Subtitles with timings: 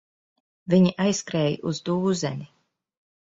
[0.73, 2.49] Viņi aizskrēja uz dūzeni.